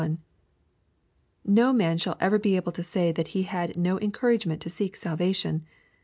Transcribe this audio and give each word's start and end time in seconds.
No 1.45 1.71
man 1.71 1.99
shall 1.99 2.17
ever 2.19 2.39
be 2.39 2.55
able 2.55 2.71
to 2.71 2.81
say 2.81 3.11
that 3.11 3.27
he 3.37 3.43
had 3.43 3.77
no 3.77 3.99
encouragement 3.99 4.59
to 4.63 4.69
seek 4.71 4.95
salvation. 4.95 5.63